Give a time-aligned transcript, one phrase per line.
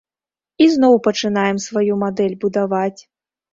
[0.65, 2.99] І зноў пачынаем сваю мадэль будаваць.